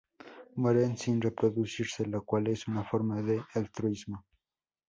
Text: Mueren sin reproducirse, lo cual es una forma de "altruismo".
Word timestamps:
Mueren 0.55 0.97
sin 0.97 1.21
reproducirse, 1.21 2.07
lo 2.07 2.25
cual 2.25 2.47
es 2.47 2.67
una 2.67 2.83
forma 2.83 3.21
de 3.21 3.39
"altruismo". 3.53 4.25